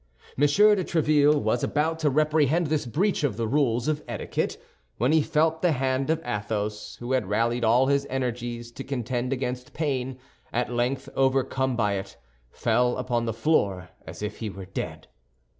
[0.35, 0.47] M.
[0.47, 4.57] de Tréville was about to reprehend this breach of the rules of etiquette,
[4.97, 9.31] when he felt the hand of Athos, who had rallied all his energies to contend
[9.31, 10.17] against pain,
[10.51, 12.17] at length overcome by it,
[12.49, 15.07] fell upon the floor as if he were dead.